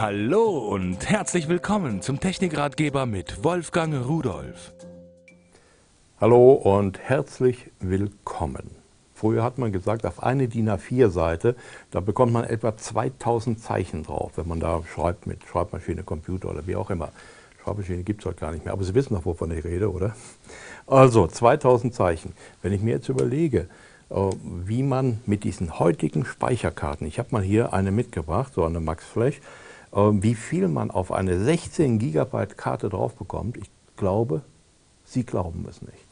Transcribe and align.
Hallo 0.00 0.58
und 0.58 1.10
herzlich 1.10 1.48
willkommen 1.48 2.02
zum 2.02 2.20
Technikratgeber 2.20 3.04
mit 3.04 3.42
Wolfgang 3.42 4.06
Rudolf. 4.06 4.72
Hallo 6.20 6.52
und 6.52 7.00
herzlich 7.00 7.72
willkommen. 7.80 8.70
Früher 9.12 9.42
hat 9.42 9.58
man 9.58 9.72
gesagt, 9.72 10.06
auf 10.06 10.22
eine 10.22 10.46
DIN 10.46 10.70
A4-Seite, 10.70 11.56
da 11.90 11.98
bekommt 11.98 12.32
man 12.32 12.44
etwa 12.44 12.76
2000 12.76 13.60
Zeichen 13.60 14.04
drauf, 14.04 14.34
wenn 14.36 14.46
man 14.46 14.60
da 14.60 14.84
schreibt 14.94 15.26
mit 15.26 15.42
Schreibmaschine, 15.42 16.04
Computer 16.04 16.50
oder 16.50 16.64
wie 16.68 16.76
auch 16.76 16.90
immer. 16.90 17.08
Schreibmaschine 17.64 18.04
gibt 18.04 18.20
es 18.20 18.26
heute 18.26 18.38
gar 18.38 18.52
nicht 18.52 18.64
mehr, 18.64 18.74
aber 18.74 18.84
Sie 18.84 18.94
wissen 18.94 19.14
doch, 19.14 19.24
wovon 19.24 19.50
ich 19.50 19.64
rede, 19.64 19.90
oder? 19.90 20.14
Also 20.86 21.26
2000 21.26 21.92
Zeichen. 21.92 22.34
Wenn 22.62 22.72
ich 22.72 22.82
mir 22.82 22.92
jetzt 22.94 23.08
überlege, 23.08 23.66
äh, 24.10 24.14
wie 24.64 24.84
man 24.84 25.20
mit 25.26 25.42
diesen 25.42 25.80
heutigen 25.80 26.24
Speicherkarten, 26.24 27.04
ich 27.04 27.18
habe 27.18 27.30
mal 27.32 27.42
hier 27.42 27.72
eine 27.72 27.90
mitgebracht, 27.90 28.54
so 28.54 28.64
eine 28.64 28.78
Max 28.78 29.04
Flash, 29.04 29.40
wie 29.92 30.34
viel 30.34 30.68
man 30.68 30.90
auf 30.90 31.12
eine 31.12 31.42
16 31.42 31.98
GB 31.98 32.46
Karte 32.56 32.88
drauf 32.88 33.14
bekommt, 33.14 33.56
ich 33.56 33.70
glaube, 33.96 34.42
Sie 35.04 35.24
glauben 35.24 35.66
es 35.68 35.80
nicht. 35.80 36.04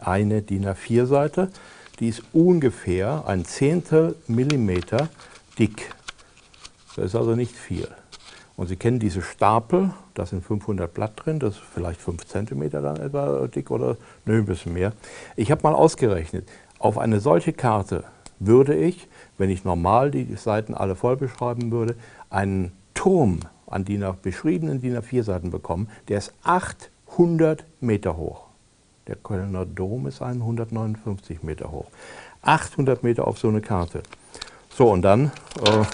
Eine 0.00 0.42
DIN 0.42 0.66
A4-Seite, 0.66 1.50
die 2.00 2.08
ist 2.08 2.24
ungefähr 2.32 3.24
ein 3.26 3.44
Zehntel 3.44 4.16
Millimeter 4.26 5.08
dick. 5.58 5.94
Das 6.96 7.06
ist 7.06 7.14
also 7.14 7.36
nicht 7.36 7.54
viel. 7.54 7.88
Und 8.56 8.68
Sie 8.68 8.76
kennen 8.76 8.98
diese 8.98 9.22
Stapel, 9.22 9.90
da 10.14 10.26
sind 10.26 10.44
500 10.44 10.92
Blatt 10.92 11.12
drin, 11.16 11.38
das 11.38 11.54
ist 11.54 11.62
vielleicht 11.72 12.00
5 12.00 12.24
cm 12.24 12.70
dann 12.70 12.96
etwa 12.96 13.46
dick 13.46 13.70
oder 13.70 13.96
nö, 14.24 14.38
ein 14.38 14.46
bisschen 14.46 14.72
mehr. 14.72 14.92
Ich 15.36 15.50
habe 15.50 15.62
mal 15.62 15.74
ausgerechnet, 15.74 16.48
auf 16.78 16.98
eine 16.98 17.20
solche 17.20 17.52
Karte 17.52 18.04
würde 18.38 18.74
ich, 18.74 19.08
wenn 19.38 19.50
ich 19.50 19.64
normal 19.64 20.10
die 20.10 20.34
Seiten 20.36 20.74
alle 20.74 20.96
voll 20.96 21.16
beschreiben 21.16 21.70
würde, 21.72 21.96
einen 22.30 22.72
Turm 22.94 23.40
an 23.66 23.84
die 23.84 24.02
beschriebenen 24.22 24.80
DIN 24.80 24.96
A4-Seiten 24.96 25.50
bekommen, 25.50 25.88
der 26.08 26.18
ist 26.18 26.32
800 26.44 27.64
Meter 27.80 28.16
hoch. 28.16 28.44
Der 29.06 29.16
Kölner 29.16 29.66
Dom 29.66 30.06
ist 30.06 30.22
159 30.22 31.42
Meter 31.42 31.70
hoch. 31.70 31.86
800 32.42 33.02
Meter 33.02 33.26
auf 33.26 33.38
so 33.38 33.48
eine 33.48 33.60
Karte. 33.60 34.02
So, 34.70 34.90
und 34.90 35.02
dann, 35.02 35.30
äh, 35.66 35.84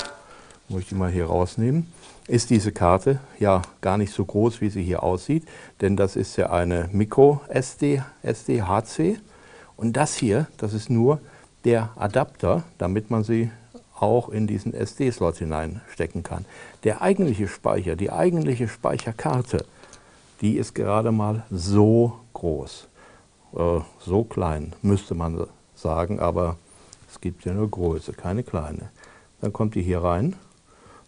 muss 0.69 0.83
ich 0.83 0.89
die 0.89 0.95
mal 0.95 1.11
hier 1.11 1.27
rausnehmen, 1.27 1.92
ist 2.29 2.51
diese 2.51 2.70
Karte 2.70 3.19
ja 3.41 3.62
gar 3.81 3.98
nicht 3.98 4.12
so 4.12 4.25
groß, 4.25 4.61
wie 4.61 4.70
sie 4.70 4.85
hier 4.85 5.03
aussieht, 5.03 5.45
denn 5.81 5.97
das 5.97 6.14
ist 6.14 6.37
ja 6.37 6.51
eine 6.51 6.89
Micro-SD, 6.92 8.03
SDHC. 8.23 9.19
Und 9.77 9.97
das 9.97 10.14
hier, 10.14 10.47
das 10.59 10.73
ist 10.73 10.91
nur 10.91 11.20
der 11.64 11.91
Adapter, 11.97 12.62
damit 12.79 13.11
man 13.11 13.25
sie 13.25 13.51
auch 14.01 14.29
in 14.29 14.47
diesen 14.47 14.75
SD-Slot 14.75 15.37
hineinstecken 15.37 16.23
kann. 16.23 16.45
Der 16.84 17.03
eigentliche 17.03 17.48
Speicher, 17.48 17.97
die 17.97 18.11
eigentliche 18.11 18.69
Speicherkarte, 18.69 19.65
die 20.41 20.57
ist 20.57 20.75
gerade 20.75 21.12
mal 21.12 21.45
so 21.51 22.19
groß. 22.33 22.89
Äh, 23.55 23.81
so 23.98 24.25
klein, 24.25 24.75
müsste 24.83 25.15
man 25.15 25.47
sagen, 25.75 26.20
aber 26.20 26.57
es 27.11 27.20
gibt 27.20 27.45
ja 27.45 27.53
nur 27.53 27.70
Größe, 27.70 28.12
keine 28.12 28.42
kleine. 28.42 28.91
Dann 29.41 29.53
kommt 29.53 29.75
die 29.75 29.83
hier 29.83 30.03
rein. 30.03 30.37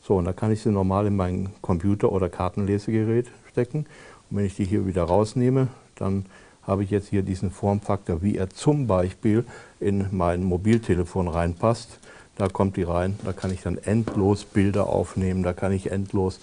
So, 0.02 0.16
und 0.16 0.24
da 0.24 0.32
kann 0.32 0.50
ich 0.50 0.62
sie 0.62 0.70
normal 0.70 1.06
in 1.06 1.16
mein 1.16 1.50
Computer- 1.62 2.10
oder 2.10 2.28
Kartenlesegerät 2.28 3.30
stecken. 3.50 3.86
Und 4.30 4.38
wenn 4.38 4.46
ich 4.46 4.56
die 4.56 4.64
hier 4.64 4.86
wieder 4.86 5.04
rausnehme, 5.04 5.68
dann 5.94 6.26
habe 6.62 6.84
ich 6.84 6.90
jetzt 6.90 7.08
hier 7.08 7.22
diesen 7.22 7.50
Formfaktor, 7.50 8.22
wie 8.22 8.36
er 8.36 8.50
zum 8.50 8.86
Beispiel 8.86 9.44
in 9.80 10.06
mein 10.10 10.44
Mobiltelefon 10.44 11.28
reinpasst. 11.28 11.98
Da 12.36 12.48
kommt 12.48 12.76
die 12.76 12.82
rein, 12.82 13.18
da 13.24 13.32
kann 13.32 13.52
ich 13.52 13.62
dann 13.62 13.76
endlos 13.76 14.44
Bilder 14.44 14.88
aufnehmen, 14.88 15.42
da 15.42 15.52
kann 15.52 15.72
ich 15.72 15.90
endlos 15.90 16.40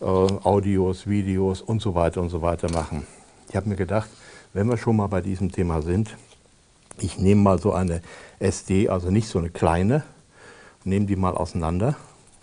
äh, 0.00 0.04
Audios, 0.04 1.06
Videos 1.06 1.60
und 1.60 1.82
so 1.82 1.94
weiter 1.94 2.20
und 2.20 2.30
so 2.30 2.42
weiter 2.42 2.70
machen. 2.70 3.06
Ich 3.48 3.56
habe 3.56 3.68
mir 3.68 3.76
gedacht, 3.76 4.08
wenn 4.54 4.68
wir 4.68 4.78
schon 4.78 4.96
mal 4.96 5.08
bei 5.08 5.20
diesem 5.20 5.52
Thema 5.52 5.82
sind, 5.82 6.16
ich 6.98 7.18
nehme 7.18 7.42
mal 7.42 7.58
so 7.58 7.72
eine 7.72 8.00
SD, 8.38 8.88
also 8.88 9.10
nicht 9.10 9.28
so 9.28 9.38
eine 9.38 9.50
kleine, 9.50 10.02
nehme 10.84 11.06
die 11.06 11.16
mal 11.16 11.34
auseinander, 11.34 11.96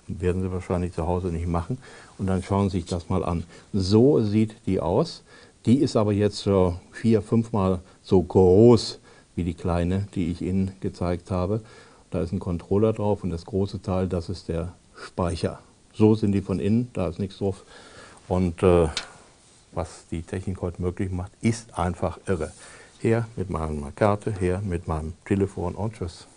werden 0.07 0.43
Sie 0.43 0.51
wahrscheinlich 0.51 0.93
zu 0.93 1.07
Hause 1.07 1.27
nicht 1.27 1.47
machen, 1.47 1.79
und 2.17 2.27
dann 2.27 2.43
schauen 2.43 2.69
Sie 2.69 2.77
sich 2.77 2.85
das 2.85 3.09
mal 3.09 3.23
an. 3.23 3.43
So 3.71 4.21
sieht 4.21 4.55
die 4.65 4.79
aus. 4.79 5.23
Die 5.65 5.77
ist 5.77 5.95
aber 5.95 6.11
jetzt 6.11 6.37
so 6.37 6.75
vier, 6.91 7.21
fünfmal 7.21 7.79
so 8.03 8.21
groß 8.21 8.99
wie 9.35 9.43
die 9.43 9.53
kleine, 9.53 10.07
die 10.13 10.31
ich 10.31 10.41
Ihnen 10.41 10.73
gezeigt 10.81 11.31
habe. 11.31 11.61
Da 12.13 12.21
ist 12.21 12.31
ein 12.31 12.39
Controller 12.39 12.93
drauf 12.93 13.23
und 13.23 13.31
das 13.31 13.43
große 13.43 13.81
Teil, 13.81 14.07
das 14.07 14.29
ist 14.29 14.47
der 14.47 14.73
Speicher. 14.95 15.57
So 15.95 16.13
sind 16.13 16.33
die 16.33 16.41
von 16.41 16.59
innen, 16.59 16.91
da 16.93 17.07
ist 17.07 17.17
nichts 17.17 17.39
drauf. 17.39 17.63
Und 18.27 18.61
äh, 18.61 18.87
was 19.71 20.05
die 20.11 20.21
Technik 20.21 20.61
heute 20.61 20.79
möglich 20.79 21.09
macht, 21.09 21.31
ist 21.41 21.75
einfach 21.75 22.19
irre. 22.27 22.51
Her 22.99 23.27
mit 23.35 23.49
meiner 23.49 23.91
Karte, 23.93 24.31
her 24.31 24.61
mit 24.63 24.87
meinem 24.87 25.13
Telefon 25.25 25.73
und 25.73 25.95
tschüss. 25.95 26.27